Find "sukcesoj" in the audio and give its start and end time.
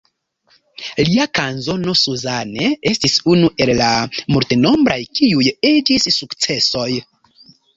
6.17-6.91